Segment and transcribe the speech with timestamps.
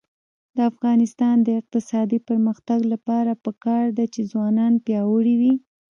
[0.55, 5.55] د افغانستان د اقتصادي پرمختګ لپاره پکار ده چې ځوانان پیاوړي وي.